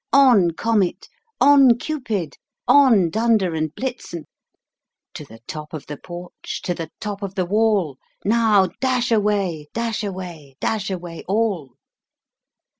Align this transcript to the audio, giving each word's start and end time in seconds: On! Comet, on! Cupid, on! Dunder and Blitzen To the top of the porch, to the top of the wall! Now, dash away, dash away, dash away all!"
On! 0.13 0.49
Comet, 0.49 1.07
on! 1.39 1.77
Cupid, 1.77 2.37
on! 2.67 3.11
Dunder 3.11 3.53
and 3.53 3.69
Blitzen 3.75 4.23
To 5.13 5.23
the 5.23 5.37
top 5.45 5.75
of 5.75 5.85
the 5.85 5.95
porch, 5.97 6.63
to 6.63 6.73
the 6.73 6.89
top 6.99 7.21
of 7.21 7.35
the 7.35 7.45
wall! 7.45 7.99
Now, 8.25 8.69
dash 8.79 9.11
away, 9.11 9.67
dash 9.75 10.03
away, 10.03 10.55
dash 10.59 10.89
away 10.89 11.23
all!" 11.27 11.75